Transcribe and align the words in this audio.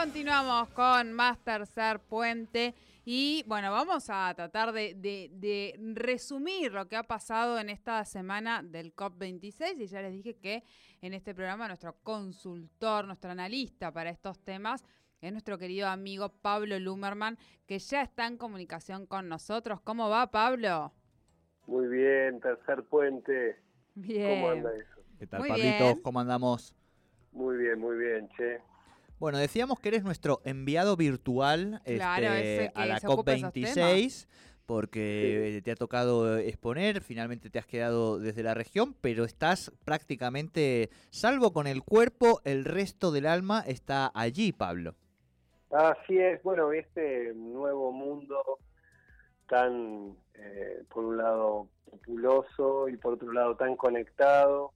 Continuamos 0.00 0.68
con 0.68 1.12
más 1.12 1.42
tercer 1.42 1.98
puente 1.98 2.72
y 3.04 3.42
bueno, 3.48 3.72
vamos 3.72 4.08
a 4.08 4.32
tratar 4.32 4.70
de, 4.70 4.94
de, 4.94 5.74
resumir 5.94 6.72
lo 6.72 6.86
que 6.86 6.94
ha 6.94 7.02
pasado 7.02 7.58
en 7.58 7.68
esta 7.68 8.04
semana 8.04 8.62
del 8.62 8.94
COP26 8.94 9.80
y 9.80 9.86
ya 9.88 10.00
les 10.00 10.12
dije 10.12 10.36
que 10.36 10.62
en 11.02 11.14
este 11.14 11.34
programa 11.34 11.66
nuestro 11.66 11.96
consultor, 12.04 13.06
nuestro 13.06 13.32
analista 13.32 13.90
para 13.90 14.10
estos 14.10 14.38
temas 14.38 14.84
es 15.20 15.32
nuestro 15.32 15.58
querido 15.58 15.88
amigo 15.88 16.28
Pablo 16.28 16.78
Lumerman, 16.78 17.36
que 17.66 17.80
ya 17.80 18.02
está 18.02 18.28
en 18.28 18.36
comunicación 18.36 19.04
con 19.04 19.28
nosotros. 19.28 19.80
¿Cómo 19.80 20.08
va, 20.08 20.30
Pablo? 20.30 20.92
Muy 21.66 21.88
bien, 21.88 22.38
tercer 22.38 22.84
puente. 22.84 23.56
Bien. 23.96 24.30
¿Cómo 24.30 24.50
anda 24.50 24.70
eso? 24.76 25.02
¿Qué 25.18 25.26
tal, 25.26 25.44
Pablito? 25.44 26.00
¿Cómo 26.04 26.20
andamos? 26.20 26.72
Muy 27.32 27.56
bien, 27.56 27.80
muy 27.80 27.98
bien, 27.98 28.28
che. 28.36 28.60
Bueno, 29.18 29.38
decíamos 29.38 29.80
que 29.80 29.88
eres 29.88 30.04
nuestro 30.04 30.40
enviado 30.44 30.96
virtual 30.96 31.82
este, 31.84 32.70
a 32.74 32.86
la 32.86 33.00
COP26 33.00 34.28
porque 34.64 35.62
te 35.64 35.70
ha 35.70 35.76
tocado 35.76 36.36
exponer, 36.36 37.00
finalmente 37.00 37.48
te 37.48 37.58
has 37.58 37.66
quedado 37.66 38.18
desde 38.18 38.42
la 38.42 38.52
región, 38.52 38.94
pero 39.00 39.24
estás 39.24 39.72
prácticamente, 39.84 40.90
salvo 41.08 41.54
con 41.54 41.66
el 41.66 41.82
cuerpo, 41.82 42.42
el 42.44 42.66
resto 42.66 43.10
del 43.10 43.26
alma 43.26 43.64
está 43.66 44.12
allí, 44.14 44.52
Pablo. 44.52 44.94
Así 45.70 46.18
es, 46.18 46.42
bueno, 46.42 46.70
este 46.72 47.32
nuevo 47.34 47.92
mundo 47.92 48.58
tan, 49.48 50.14
eh, 50.34 50.84
por 50.90 51.06
un 51.06 51.16
lado, 51.16 51.68
populoso 51.90 52.88
y 52.88 52.98
por 52.98 53.14
otro 53.14 53.32
lado 53.32 53.56
tan 53.56 53.74
conectado, 53.74 54.72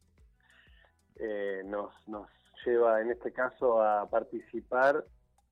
eh, 1.16 1.62
nos, 1.66 1.92
nos 2.09 2.28
lleva 2.65 3.01
en 3.01 3.11
este 3.11 3.33
caso 3.33 3.83
a 3.83 4.09
participar 4.09 5.05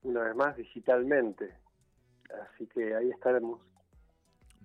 una 0.03 0.25
vez 0.25 0.35
más 0.35 0.57
digitalmente. 0.57 1.55
Así 2.55 2.67
que 2.67 2.95
ahí 2.95 3.11
estaremos. 3.11 3.61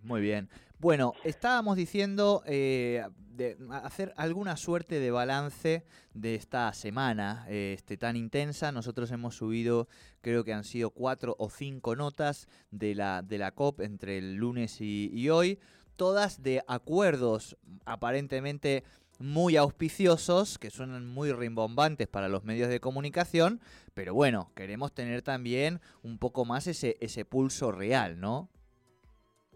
Muy 0.04 0.22
bien. 0.22 0.50
Bueno, 0.80 1.14
estábamos 1.24 1.78
diciendo 1.78 2.44
eh, 2.46 3.04
de 3.18 3.58
hacer 3.72 4.14
alguna 4.18 4.56
suerte 4.56 5.00
de 5.00 5.10
balance 5.10 5.84
de 6.14 6.36
esta 6.36 6.72
semana 6.74 7.46
este, 7.50 7.98
tan 7.98 8.16
intensa. 8.16 8.72
Nosotros 8.72 9.12
hemos 9.12 9.36
subido, 9.36 9.88
creo 10.22 10.44
que 10.44 10.54
han 10.54 10.64
sido 10.64 10.92
cuatro 10.92 11.36
o 11.40 11.50
cinco 11.50 11.96
notas 11.96 12.48
de 12.72 12.94
la, 12.94 13.24
de 13.24 13.38
la 13.38 13.52
COP 13.52 13.82
entre 13.82 14.18
el 14.20 14.36
lunes 14.36 14.80
y 14.80 15.30
hoy, 15.30 15.60
todas 15.96 16.44
de 16.44 16.62
acuerdos 16.68 17.58
aparentemente 17.86 18.84
muy 19.20 19.58
auspiciosos, 19.58 20.58
que 20.58 20.70
suenan 20.70 21.08
muy 21.08 21.32
rimbombantes 21.32 22.08
para 22.08 22.28
los 22.28 22.44
medios 22.44 22.70
de 22.70 22.80
comunicación, 22.80 23.62
pero 23.94 24.14
bueno, 24.14 24.52
queremos 24.56 24.94
tener 24.94 25.22
también 25.22 25.80
un 26.04 26.18
poco 26.18 26.46
más 26.46 26.68
ese, 26.68 26.98
ese 27.00 27.26
pulso 27.26 27.72
real, 27.72 28.20
¿no? 28.20 28.50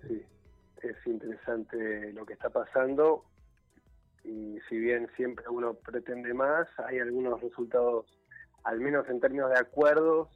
Sí, 0.01 0.23
es 0.81 0.95
interesante 1.05 2.13
lo 2.13 2.25
que 2.25 2.33
está 2.33 2.49
pasando 2.49 3.25
y 4.23 4.59
si 4.69 4.77
bien 4.77 5.09
siempre 5.15 5.45
uno 5.49 5.73
pretende 5.73 6.33
más, 6.33 6.67
hay 6.85 6.99
algunos 6.99 7.41
resultados, 7.41 8.05
al 8.63 8.79
menos 8.79 9.07
en 9.09 9.19
términos 9.19 9.49
de 9.49 9.59
acuerdos, 9.59 10.29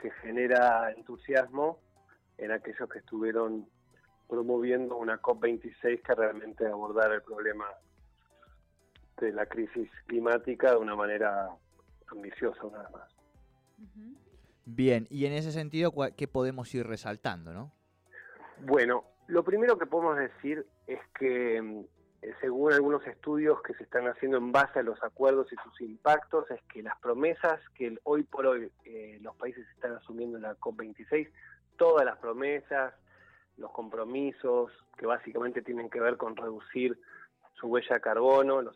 que 0.00 0.10
genera 0.22 0.92
entusiasmo 0.92 1.80
en 2.38 2.52
aquellos 2.52 2.88
que 2.88 3.00
estuvieron 3.00 3.68
promoviendo 4.28 4.96
una 4.96 5.20
COP26 5.20 6.02
que 6.02 6.14
realmente 6.14 6.66
abordara 6.66 7.14
el 7.14 7.22
problema 7.22 7.66
de 9.26 9.32
la 9.32 9.46
crisis 9.46 9.90
climática 10.06 10.70
de 10.70 10.76
una 10.76 10.96
manera 10.96 11.48
ambiciosa, 12.10 12.62
vez 12.64 12.90
más. 12.92 13.18
Bien, 14.64 15.06
y 15.10 15.26
en 15.26 15.32
ese 15.32 15.52
sentido, 15.52 15.92
¿qué 16.16 16.28
podemos 16.28 16.74
ir 16.74 16.86
resaltando, 16.86 17.52
no? 17.52 17.72
Bueno, 18.60 19.04
lo 19.28 19.44
primero 19.44 19.78
que 19.78 19.86
podemos 19.86 20.18
decir 20.18 20.66
es 20.86 21.00
que, 21.18 21.62
mm, 21.62 21.80
eh, 22.22 22.34
según 22.40 22.72
algunos 22.72 23.06
estudios 23.06 23.62
que 23.62 23.74
se 23.74 23.84
están 23.84 24.06
haciendo 24.08 24.38
en 24.38 24.52
base 24.52 24.80
a 24.80 24.82
los 24.82 25.02
acuerdos 25.02 25.52
y 25.52 25.56
sus 25.62 25.80
impactos, 25.80 26.50
es 26.50 26.60
que 26.72 26.82
las 26.82 26.98
promesas 26.98 27.60
que 27.74 27.96
hoy 28.04 28.24
por 28.24 28.46
hoy 28.46 28.70
eh, 28.84 29.18
los 29.22 29.36
países 29.36 29.66
están 29.74 29.92
asumiendo 29.92 30.36
en 30.36 30.42
la 30.42 30.56
COP26, 30.56 31.30
todas 31.76 32.04
las 32.04 32.18
promesas, 32.18 32.94
los 33.56 33.70
compromisos 33.72 34.72
que 34.96 35.06
básicamente 35.06 35.62
tienen 35.62 35.88
que 35.90 36.00
ver 36.00 36.16
con 36.16 36.36
reducir 36.36 36.98
su 37.54 37.68
huella 37.68 37.96
de 37.96 38.00
carbono, 38.00 38.62
los, 38.62 38.74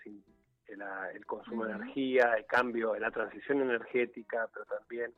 el, 0.72 1.26
consumo 1.26 1.64
de 1.64 1.72
energía, 1.72 2.34
el 2.36 2.46
cambio, 2.46 2.94
la 2.98 3.10
transición 3.10 3.60
energética, 3.60 4.48
pero 4.52 4.64
también 4.66 5.12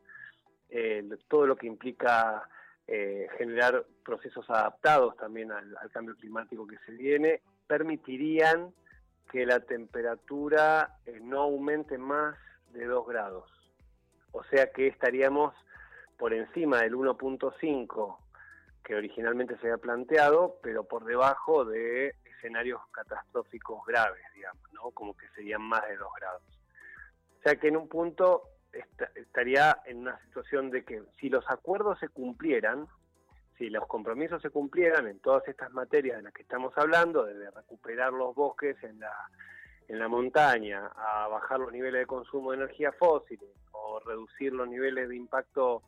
eh, 0.71 1.05
todo 1.29 1.47
lo 1.47 1.57
que 1.57 1.67
implica 1.67 2.49
eh, 2.87 3.29
generar 3.39 3.85
procesos 4.05 4.49
adaptados 4.51 5.17
también 5.17 5.53
al, 5.53 5.75
cambio 5.93 6.17
climático 6.17 6.67
que 6.67 6.79
se 6.85 6.93
viene, 6.93 7.41
permitirían 7.67 8.75
que 9.31 9.47
la 9.47 9.61
temperatura 9.61 10.99
eh, 11.07 11.19
no 11.23 11.43
aumente 11.43 11.99
más 11.99 12.37
de 12.73 12.85
2 12.85 13.07
grados. 13.07 13.51
O 14.33 14.43
sea 14.45 14.71
que 14.73 14.89
estaríamos 14.89 15.55
por 16.19 16.35
encima 16.35 16.83
del 16.83 16.95
1.5 16.95 18.19
que 18.85 18.95
originalmente 18.95 19.57
se 19.57 19.63
había 19.63 19.79
planteado, 19.79 20.59
pero 20.63 20.85
por 20.85 21.05
debajo 21.05 21.65
de 21.65 22.15
escenarios 22.45 22.81
catastróficos 22.91 23.87
graves, 23.87 24.23
digamos, 24.35 24.63
¿no? 24.73 24.91
Como 24.91 25.17
que 25.17 25.27
serían 25.35 25.63
más 25.63 25.83
de 25.89 25.97
dos 25.97 26.13
grados. 26.21 26.43
O 27.39 27.43
sea 27.43 27.57
que 27.57 27.69
en 27.69 27.77
un 27.77 27.89
punto 27.89 28.43
estaría 29.15 29.79
en 29.87 29.99
una 29.99 30.19
situación 30.27 30.71
de 30.71 30.85
que 30.85 31.03
si 31.19 31.31
los 31.31 31.45
acuerdos 31.49 31.99
se 32.01 32.09
cumplieran, 32.09 32.87
si 33.57 33.71
los 33.71 33.87
compromisos 33.87 34.43
se 34.43 34.51
cumplieran 34.51 35.07
en 35.07 35.21
todas 35.21 35.47
estas 35.49 35.73
materias 35.73 36.19
de 36.19 36.25
las 36.25 36.35
que 36.35 36.43
estamos 36.43 36.77
hablando, 36.77 37.25
desde 37.25 37.51
recuperar 37.51 38.13
los 38.13 38.35
bosques 38.35 38.77
en 38.83 39.01
la, 39.01 39.13
en 39.89 39.99
la 39.99 40.09
montaña, 40.09 40.91
a 40.97 41.29
bajar 41.29 41.61
los 41.61 41.73
niveles 41.73 42.01
de 42.01 42.07
consumo 42.07 42.51
de 42.51 42.59
energía 42.59 42.93
fósil 42.93 43.41
o 43.73 44.01
reducir 44.01 44.53
los 44.53 44.69
niveles 44.69 45.09
de 45.09 45.17
impacto 45.17 45.83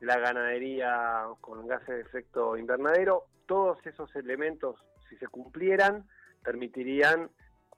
de 0.00 0.06
la 0.06 0.18
ganadería 0.18 1.26
con 1.40 1.66
gases 1.66 1.88
de 1.88 2.00
efecto 2.00 2.58
invernadero, 2.58 3.24
todos 3.46 3.78
esos 3.86 4.14
elementos 4.16 4.84
si 5.14 5.20
se 5.20 5.28
cumplieran, 5.28 6.06
permitirían 6.42 7.30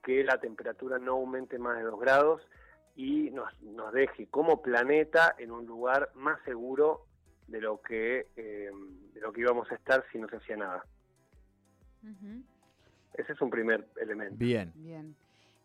que 0.02 0.24
la 0.24 0.38
temperatura 0.40 0.98
no 0.98 1.12
aumente 1.12 1.58
más 1.58 1.76
de 1.76 1.84
2 1.84 2.00
grados 2.00 2.42
y 2.94 3.30
nos, 3.30 3.60
nos 3.62 3.92
deje 3.92 4.26
como 4.28 4.62
planeta 4.62 5.34
en 5.38 5.50
un 5.50 5.66
lugar 5.66 6.10
más 6.14 6.42
seguro 6.44 7.06
de 7.48 7.60
lo 7.60 7.80
que 7.80 8.26
eh, 8.36 8.70
de 9.12 9.20
lo 9.20 9.32
que 9.32 9.42
íbamos 9.42 9.70
a 9.70 9.74
estar 9.74 10.04
si 10.10 10.18
no 10.18 10.28
se 10.28 10.36
hacía 10.36 10.56
nada. 10.56 10.84
Ese 13.14 13.32
es 13.32 13.40
un 13.40 13.50
primer 13.50 13.86
elemento. 14.00 14.36
Bien. 14.38 14.72
Bien. 14.76 15.16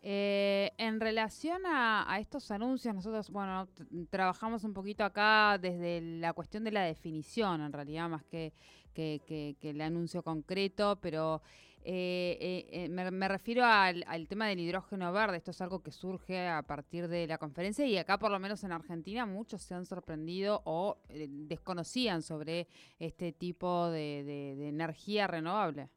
Eh, 0.03 0.71
en 0.77 0.99
relación 0.99 1.61
a, 1.65 2.17
estos 2.19 2.49
anuncios, 2.49 2.95
nosotros, 2.95 3.29
bueno, 3.29 3.67
trabajamos 4.09 4.63
un 4.63 4.73
poquito 4.73 5.03
acá 5.03 5.59
desde 5.61 6.01
la 6.01 6.33
cuestión 6.33 6.63
de 6.63 6.71
la 6.71 6.83
definición, 6.83 7.61
en 7.61 7.71
realidad, 7.71 8.09
más 8.09 8.23
que, 8.25 8.53
el 8.95 9.81
anuncio 9.81 10.23
concreto, 10.23 10.97
pero 10.99 11.43
eh, 11.83 12.67
eh, 12.71 12.89
me, 12.89 13.27
refiero 13.27 13.63
al, 13.63 14.27
tema 14.27 14.47
del 14.47 14.59
hidrógeno 14.59 15.13
verde. 15.13 15.37
Esto 15.37 15.51
es 15.51 15.61
algo 15.61 15.83
que 15.83 15.91
surge 15.91 16.47
a 16.47 16.63
partir 16.63 17.07
de 17.07 17.27
la 17.27 17.37
conferencia 17.37 17.85
y 17.85 17.97
acá, 17.97 18.17
por 18.17 18.31
lo 18.31 18.39
menos 18.39 18.63
en 18.63 18.71
Argentina, 18.71 19.27
muchos 19.27 19.61
se 19.61 19.75
han 19.75 19.85
sorprendido 19.85 20.63
o 20.65 20.97
desconocían 21.09 22.23
sobre 22.23 22.67
este 22.97 23.33
tipo 23.33 23.91
de 23.91 24.67
energía 24.67 25.27
renovable. 25.27 25.89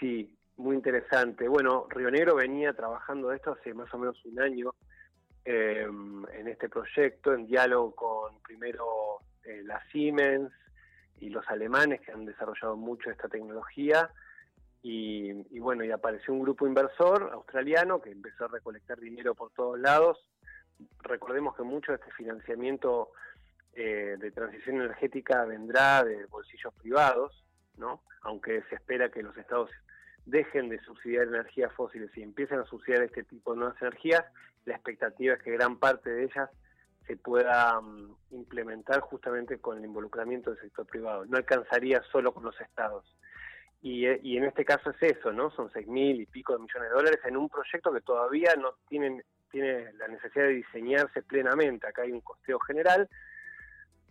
Sí, 0.00 0.36
muy 0.56 0.76
interesante. 0.76 1.48
Bueno, 1.48 1.86
Río 1.90 2.10
Negro 2.10 2.36
venía 2.36 2.72
trabajando 2.72 3.32
esto 3.32 3.52
hace 3.52 3.74
más 3.74 3.92
o 3.92 3.98
menos 3.98 4.24
un 4.24 4.40
año 4.40 4.74
em, 5.44 6.24
en 6.30 6.48
este 6.48 6.68
proyecto, 6.68 7.34
en 7.34 7.46
diálogo 7.46 7.94
con 7.94 8.40
primero 8.42 9.18
eh, 9.44 9.62
la 9.64 9.82
Siemens 9.90 10.52
y 11.20 11.30
los 11.30 11.46
alemanes 11.48 12.00
que 12.00 12.12
han 12.12 12.24
desarrollado 12.24 12.76
mucho 12.76 13.10
esta 13.10 13.28
tecnología. 13.28 14.10
Y, 14.86 15.32
bueno, 15.60 15.82
y 15.82 15.90
apareció 15.90 16.34
un 16.34 16.42
grupo 16.42 16.66
inversor 16.66 17.30
australiano 17.32 18.02
que 18.02 18.10
empezó 18.10 18.44
a 18.44 18.48
recolectar 18.48 19.00
dinero 19.00 19.34
por 19.34 19.50
todos 19.52 19.80
lados. 19.80 20.28
Recordemos 21.00 21.56
que 21.56 21.62
mucho 21.62 21.92
de 21.92 21.96
este 21.96 22.10
financiamiento 22.12 23.12
eh, 23.72 24.16
de 24.18 24.30
transición 24.30 24.76
energética 24.76 25.46
vendrá 25.46 26.04
de 26.04 26.26
bolsillos 26.26 26.74
privados, 26.74 27.46
¿no? 27.78 28.02
aunque 28.24 28.62
se 28.68 28.74
espera 28.74 29.10
que 29.10 29.22
los 29.22 29.34
estados 29.38 29.70
dejen 30.26 30.68
de 30.68 30.80
subsidiar 30.80 31.28
energías 31.28 31.72
fósiles 31.74 32.10
y 32.16 32.22
empiecen 32.22 32.58
a 32.58 32.64
subsidiar 32.64 33.02
este 33.02 33.24
tipo 33.24 33.52
de 33.52 33.58
nuevas 33.58 33.80
energías, 33.82 34.24
la 34.64 34.74
expectativa 34.74 35.34
es 35.34 35.42
que 35.42 35.52
gran 35.52 35.78
parte 35.78 36.10
de 36.10 36.24
ellas 36.24 36.50
se 37.06 37.16
pueda 37.16 37.80
mm, 37.80 38.16
implementar 38.30 39.00
justamente 39.00 39.58
con 39.58 39.78
el 39.78 39.84
involucramiento 39.84 40.50
del 40.50 40.60
sector 40.60 40.86
privado. 40.86 41.26
No 41.26 41.36
alcanzaría 41.36 42.02
solo 42.10 42.32
con 42.32 42.44
los 42.44 42.58
estados. 42.60 43.04
Y, 43.82 44.06
eh, 44.06 44.18
y 44.22 44.38
en 44.38 44.44
este 44.44 44.64
caso 44.64 44.90
es 44.90 45.16
eso, 45.16 45.32
¿no? 45.32 45.50
Son 45.50 45.70
seis 45.70 45.86
mil 45.86 46.18
y 46.20 46.26
pico 46.26 46.54
de 46.54 46.60
millones 46.60 46.88
de 46.88 46.96
dólares 46.96 47.20
en 47.24 47.36
un 47.36 47.50
proyecto 47.50 47.92
que 47.92 48.00
todavía 48.00 48.54
no 48.56 48.76
tienen, 48.88 49.22
tiene 49.50 49.92
la 49.94 50.08
necesidad 50.08 50.46
de 50.46 50.54
diseñarse 50.54 51.22
plenamente. 51.22 51.86
Acá 51.86 52.02
hay 52.02 52.12
un 52.12 52.22
costeo 52.22 52.58
general, 52.60 53.08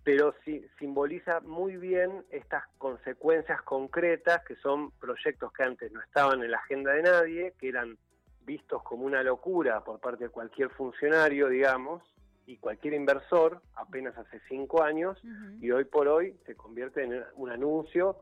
pero 0.04 0.36
sí, 0.44 0.66
simboliza 0.80 1.40
muy 1.42 1.78
bien 1.78 2.26
estas 2.30 2.64
consecuencias 2.78 3.62
concretas 3.62 4.44
que 4.44 4.56
son 4.58 4.92
proyectos 4.92 5.52
que 5.54 5.64
antes 5.64 5.92
no 5.92 6.02
estaban 6.02 6.44
en 6.44 6.52
la 6.52 6.58
agenda 6.58 6.92
de 6.92 7.04
nadie, 7.04 7.54
que 7.58 7.70
eran 7.70 7.98
vistos 8.42 8.84
como 8.84 9.06
una 9.06 9.24
locura 9.24 9.82
por 9.84 10.00
parte 10.00 10.26
de 10.26 10.30
cualquier 10.30 10.70
funcionario, 10.72 11.48
digamos, 11.48 12.04
y 12.46 12.58
cualquier 12.58 12.94
inversor 12.96 13.62
apenas 13.76 14.18
hace 14.18 14.42
cinco 14.50 14.84
años, 14.84 15.18
y 15.62 15.72
hoy 15.72 15.86
por 15.86 16.10
hoy 16.10 16.36
se 16.46 16.56
convierte 16.56 17.04
en 17.04 17.24
un 17.36 17.50
anuncio 17.50 18.18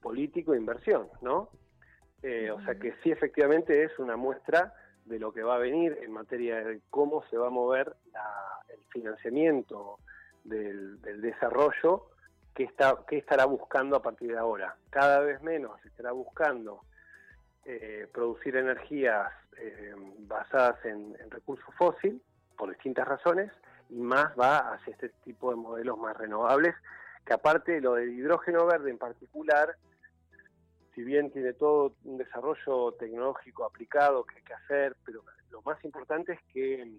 político 0.00 0.52
de 0.52 0.58
inversión, 0.58 1.08
¿no? 1.20 1.50
Eh, 2.22 2.50
o 2.52 2.60
sea 2.62 2.76
que 2.76 2.94
sí, 3.02 3.10
efectivamente 3.10 3.82
es 3.82 3.98
una 3.98 4.16
muestra 4.16 4.72
de 5.04 5.18
lo 5.18 5.32
que 5.32 5.42
va 5.42 5.56
a 5.56 5.58
venir 5.58 5.98
en 6.02 6.12
materia 6.12 6.62
de 6.64 6.80
cómo 6.90 7.24
se 7.28 7.36
va 7.36 7.48
a 7.48 7.50
mover 7.50 7.96
el 8.68 8.84
financiamiento 8.90 9.98
del, 10.48 11.00
desarrollo 11.20 12.06
que, 12.54 12.64
está, 12.64 12.98
que 13.06 13.18
estará 13.18 13.44
buscando 13.44 13.96
a 13.96 14.02
partir 14.02 14.32
de 14.32 14.38
ahora. 14.38 14.76
Cada 14.90 15.20
vez 15.20 15.42
menos 15.42 15.84
estará 15.84 16.12
buscando 16.12 16.80
eh, 17.64 18.08
producir 18.12 18.56
energías 18.56 19.32
eh, 19.58 19.94
basadas 20.20 20.84
en, 20.84 21.16
recursos 21.30 21.74
fósiles 21.74 22.20
por 22.56 22.70
distintas 22.70 23.06
razones 23.06 23.52
y 23.90 24.00
más 24.00 24.28
va 24.38 24.74
hacia 24.74 24.92
este 24.92 25.10
tipo 25.24 25.50
de 25.50 25.56
modelos 25.56 25.98
más 25.98 26.16
renovables 26.16 26.74
que 27.24 27.34
aparte 27.34 27.80
lo 27.80 27.94
del 27.94 28.10
hidrógeno 28.10 28.66
verde 28.66 28.90
en 28.90 28.98
particular 28.98 29.76
si 30.96 31.04
bien 31.04 31.30
tiene 31.30 31.52
todo 31.52 31.92
un 32.04 32.16
desarrollo 32.16 32.92
tecnológico 32.92 33.64
aplicado 33.64 34.24
que 34.24 34.36
hay 34.36 34.42
que 34.42 34.54
hacer, 34.54 34.96
pero 35.04 35.22
lo 35.50 35.60
más 35.60 35.84
importante 35.84 36.32
es 36.32 36.40
que 36.54 36.90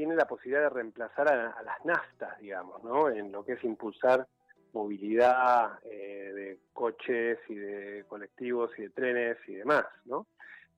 tiene 0.00 0.16
la 0.16 0.24
posibilidad 0.24 0.62
de 0.62 0.70
reemplazar 0.70 1.28
a, 1.28 1.62
las 1.62 1.84
naftas, 1.84 2.40
digamos, 2.40 2.82
¿no? 2.82 3.10
En 3.10 3.30
lo 3.30 3.44
que 3.44 3.52
es 3.52 3.64
impulsar 3.64 4.26
movilidad 4.72 5.78
eh, 5.84 6.32
de 6.34 6.58
coches 6.72 7.38
y 7.50 7.54
de 7.54 8.06
colectivos 8.08 8.70
y 8.78 8.82
de 8.84 8.88
trenes 8.88 9.36
y 9.46 9.56
demás, 9.56 9.84
¿no? 10.06 10.26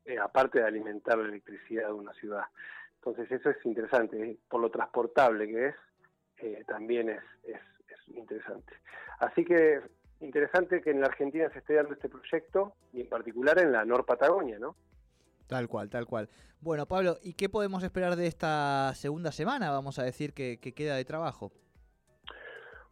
Eh, 0.05 0.19
aparte 0.19 0.59
de 0.59 0.67
alimentar 0.67 1.19
la 1.19 1.29
electricidad 1.29 1.87
de 1.87 1.93
una 1.93 2.13
ciudad. 2.15 2.47
Entonces 2.97 3.31
eso 3.31 3.51
es 3.51 3.65
interesante, 3.65 4.39
por 4.49 4.61
lo 4.61 4.73
transportable 4.73 5.47
que 5.47 5.67
es, 5.67 5.77
eh, 6.39 6.65
también 6.67 7.11
es, 7.11 7.23
es 7.45 8.09
interesante. 8.17 8.75
Así 9.21 9.45
que 9.45 9.83
interesante 10.19 10.83
que 10.83 10.91
en 10.91 11.01
la 11.01 11.07
Argentina 11.07 11.49
se 11.53 11.61
esté 11.61 11.75
dando 11.75 11.95
este 11.95 12.09
proyecto 12.09 12.75
y 12.93 13.03
en 13.03 13.09
particular 13.09 13.61
en 13.61 13.71
la 13.71 13.85
Nor 13.85 14.05
Patagonia, 14.05 14.59
¿no? 14.59 14.75
Tal 15.52 15.69
cual, 15.69 15.90
tal 15.90 16.06
cual. 16.06 16.31
Bueno, 16.62 16.87
Pablo, 16.87 17.19
¿y 17.22 17.34
qué 17.34 17.50
podemos 17.50 17.82
esperar 17.82 18.16
de 18.16 18.26
esta 18.26 18.94
segunda 18.94 19.32
semana, 19.32 19.70
vamos 19.70 19.99
a 19.99 20.02
decir, 20.02 20.32
que, 20.32 20.58
queda 20.58 20.96
de 20.96 21.04
trabajo? 21.04 21.52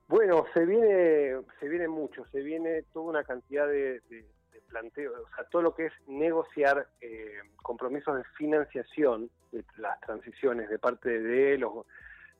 Bueno, 0.08 0.44
se 0.52 0.66
viene, 0.66 1.40
se 1.58 1.68
viene 1.68 1.88
mucho, 1.88 2.26
se 2.26 2.42
viene 2.42 2.82
toda 2.92 3.06
una 3.06 3.24
cantidad 3.24 3.66
de, 3.66 4.02
planteos, 4.68 5.14
o 5.18 5.34
sea, 5.34 5.44
todo 5.50 5.62
lo 5.62 5.74
que 5.74 5.86
es 5.86 5.92
negociar 6.06 6.86
eh, 7.00 7.38
compromisos 7.62 8.14
de 8.14 8.24
financiación 8.36 9.30
de 9.52 9.64
las 9.78 9.98
transiciones 10.00 10.68
de 10.68 10.78
parte 10.78 11.18
de 11.18 11.56
los 11.56 11.86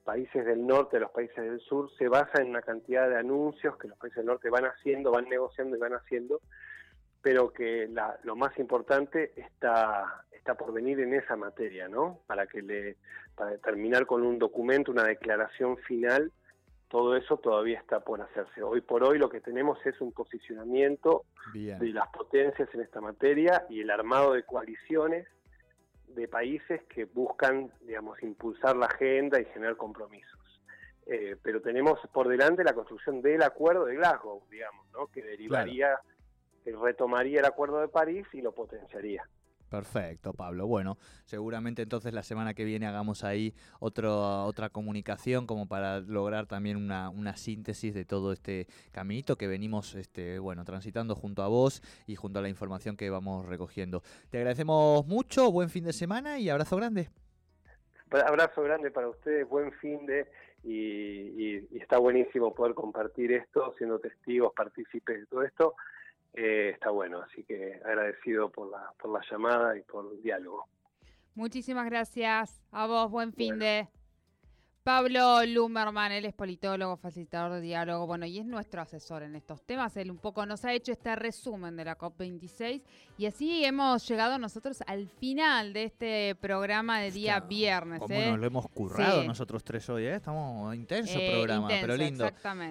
países 0.05 0.44
del 0.44 0.67
norte, 0.67 1.00
los 1.00 1.12
países 1.12 1.37
del 1.37 1.61
sur, 1.61 1.90
se 1.96 2.08
basa 2.08 2.43
en 2.43 2.50
una 2.50 2.61
cantidad 2.61 3.08
de 3.08 3.17
anuncios 3.17 3.78
que 3.78 3.88
los 3.88 3.96
países 3.96 4.19
del 4.19 4.26
norte 4.26 4.50
van 4.50 4.67
haciendo, 4.67 5.12
van 5.12 5.31
negociando 5.31 5.78
y 5.78 5.81
van 5.81 5.94
haciendo, 5.94 6.43
pero 7.22 7.52
que 7.52 7.88
lo 8.22 8.37
más 8.37 8.58
importante 8.58 9.32
está, 9.37 10.25
está 10.32 10.55
por 10.55 10.72
venir 10.72 11.00
en 11.00 11.14
esa 11.14 11.37
materia, 11.37 11.88
¿no? 11.88 12.20
Para 12.26 12.46
que 12.46 12.62
le, 12.62 12.96
para 13.34 13.58
terminar 13.58 14.06
con 14.06 14.22
un 14.22 14.38
documento, 14.38 14.90
una 14.90 15.05
declaración 15.05 15.76
final, 15.78 16.32
todo 16.88 17.17
eso 17.17 17.37
todavía 17.37 17.78
está 17.78 18.00
por 18.00 18.20
hacerse. 18.20 18.62
Hoy 18.62 18.81
por 18.81 19.05
hoy 19.05 19.19
lo 19.19 19.28
que 19.28 19.40
tenemos 19.40 19.78
es 19.87 20.00
un 20.00 20.12
posicionamiento 20.12 21.25
de 21.55 21.93
las 21.93 22.08
potencias 22.08 22.69
en 22.75 22.81
esta 22.81 23.00
materia 23.00 23.64
y 23.69 23.81
el 23.81 23.90
armado 23.90 24.32
de 24.32 24.43
coaliciones 24.43 25.26
de 26.08 26.26
países 26.26 26.82
que 26.88 27.05
buscan, 27.05 27.70
digamos, 27.82 28.20
impulsar 28.22 28.76
la 28.76 28.87
agenda 28.87 29.40
y 29.40 29.44
generar 29.46 29.76
compromisos. 29.76 30.40
Eh, 31.06 31.37
pero 31.43 31.61
tenemos 31.61 31.99
por 32.12 32.28
delante 32.28 32.64
la 32.64 32.72
construcción 32.72 33.22
del 33.22 33.43
acuerdo 33.43 33.84
de 33.84 33.96
Glasgow, 33.96 34.43
digamos, 34.50 34.87
¿no? 34.93 35.06
que 35.06 35.22
derivaría, 35.22 35.99
retomaría 36.65 37.41
el 37.41 37.47
acuerdo 37.47 37.81
de 37.81 37.89
París 37.89 38.27
y 38.33 38.41
lo 38.41 38.53
potenciaría. 38.53 39.25
Perfecto, 39.71 40.33
Pablo. 40.33 40.67
Bueno, 40.67 40.99
seguramente 41.25 41.83
entonces 41.83 42.12
la 42.12 42.25
semana 42.25 42.55
que 42.55 42.65
viene 42.65 42.89
hagamos 42.89 43.23
ahí 43.23 43.55
otro, 43.79 44.45
otra 44.45 44.69
comunicación 44.69 45.47
como 45.47 45.69
para 45.69 46.01
lograr 46.01 46.47
también 46.47 46.77
una, 46.77 47.09
una, 47.09 47.37
síntesis 47.37 47.95
de 47.95 48.05
todo 48.05 48.33
este 48.33 48.67
caminito 48.91 49.37
que 49.37 49.47
venimos 49.47 49.95
este, 49.95 50.41
bueno, 50.41 50.65
transitando 50.65 51.15
junto 51.15 51.45
a 51.45 51.49
vos 51.49 51.83
y 52.09 52.17
junto 52.17 52.41
a 52.41 52.43
la 52.43 52.49
información 52.49 52.97
que 52.97 53.11
vamos 53.11 53.47
recogiendo. 53.47 54.03
Te 54.29 54.39
agradecemos 54.39 55.06
mucho, 55.06 55.53
buen 55.53 55.71
fin 55.71 55.85
de 55.85 55.93
semana 55.93 56.41
y 56.41 56.51
abrazo 56.51 56.77
grande. 56.77 57.09
Abrazo 58.11 58.63
grande 58.65 58.91
para 58.91 59.09
ustedes, 59.09 59.49
buen 59.49 59.71
fin 59.75 60.05
de 60.05 60.27
y, 60.65 61.59
y 61.71 61.79
está 61.79 61.99
buenísimo 61.99 62.53
poder 62.53 62.75
compartir 62.75 63.31
esto, 63.33 63.73
siendo 63.79 64.01
testigos, 64.01 64.53
partícipes 64.53 65.21
de 65.21 65.27
todo 65.27 65.45
esto. 65.45 65.77
Eh, 66.35 66.71
está 66.75 66.91
bueno. 66.91 67.21
Así 67.21 67.44
que 67.44 67.81
agradecido 67.85 68.50
por 68.50 68.71
la, 68.71 68.93
por 69.00 69.11
la 69.12 69.21
llamada 69.31 69.77
y 69.77 69.82
por 69.82 70.12
el 70.12 70.23
diálogo. 70.23 70.67
Muchísimas 71.35 71.87
gracias. 71.87 72.62
A 72.71 72.87
vos, 72.87 73.11
buen 73.11 73.32
fin 73.32 73.59
de. 73.59 73.88
Pablo 74.82 75.44
Lumberman, 75.44 76.11
él 76.11 76.25
es 76.25 76.32
politólogo, 76.32 76.97
facilitador 76.97 77.53
de 77.53 77.61
diálogo, 77.61 78.06
bueno, 78.06 78.25
y 78.25 78.38
es 78.38 78.47
nuestro 78.47 78.81
asesor 78.81 79.23
en 79.23 79.37
estos 79.37 79.62
temas. 79.62 79.94
Él 79.99 80.11
un 80.11 80.17
poco 80.17 80.47
nos 80.47 80.65
ha 80.65 80.73
hecho 80.73 80.91
este 80.91 81.15
resumen 81.17 81.77
de 81.77 81.85
la 81.85 81.99
COP26 81.99 82.82
y 83.19 83.27
así 83.27 83.62
hemos 83.62 84.09
llegado 84.09 84.38
nosotros 84.38 84.82
al 84.87 85.06
final 85.06 85.75
de 85.75 85.85
este 85.85 86.35
programa 86.41 86.99
de 87.00 87.11
día 87.11 87.41
viernes. 87.41 88.00
¿Cómo 88.00 88.15
¿eh? 88.15 88.31
nos 88.31 88.38
lo 88.38 88.47
hemos 88.47 88.69
currado 88.69 89.23
nosotros 89.23 89.62
tres 89.62 89.87
hoy? 89.91 90.06
¿eh? 90.06 90.15
Estamos 90.15 90.75
intenso 90.75 91.19
eh, 91.19 91.31
programa, 91.35 91.69
pero 91.69 91.97
lindo. 91.97 92.25
Exactamente. 92.25 92.69